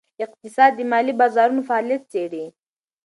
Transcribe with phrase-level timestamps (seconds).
[0.25, 2.43] اقتصاد د مالي بازارونو فعالیت څیړي.